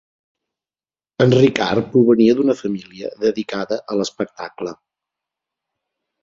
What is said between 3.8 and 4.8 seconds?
a l'espectacle.